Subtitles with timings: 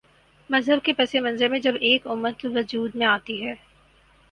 [0.49, 3.53] مذہب کے پس منظر میں جب ایک امت وجود میں آتی ہے۔